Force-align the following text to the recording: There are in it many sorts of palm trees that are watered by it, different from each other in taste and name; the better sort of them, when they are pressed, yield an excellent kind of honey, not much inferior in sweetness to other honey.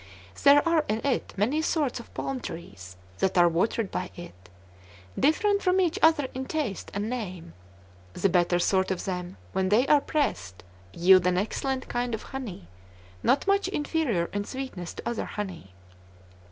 There 0.41 0.67
are 0.67 0.83
in 0.87 1.05
it 1.05 1.31
many 1.37 1.61
sorts 1.61 1.99
of 1.99 2.11
palm 2.15 2.39
trees 2.39 2.97
that 3.19 3.37
are 3.37 3.47
watered 3.47 3.91
by 3.91 4.09
it, 4.15 4.33
different 5.19 5.61
from 5.61 5.79
each 5.79 5.99
other 6.01 6.27
in 6.33 6.45
taste 6.47 6.89
and 6.95 7.07
name; 7.07 7.53
the 8.13 8.27
better 8.27 8.57
sort 8.57 8.89
of 8.89 9.05
them, 9.05 9.37
when 9.53 9.69
they 9.69 9.85
are 9.85 10.01
pressed, 10.01 10.63
yield 10.91 11.27
an 11.27 11.37
excellent 11.37 11.87
kind 11.87 12.15
of 12.15 12.23
honey, 12.23 12.67
not 13.21 13.45
much 13.45 13.67
inferior 13.67 14.25
in 14.33 14.43
sweetness 14.43 14.95
to 14.95 15.07
other 15.07 15.25
honey. 15.25 15.71